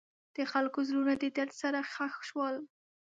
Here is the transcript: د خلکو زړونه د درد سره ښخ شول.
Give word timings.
د 0.35 0.37
خلکو 0.51 0.79
زړونه 0.87 1.13
د 1.17 1.23
درد 1.37 1.53
سره 1.61 1.79
ښخ 1.91 2.15
شول. 2.29 2.55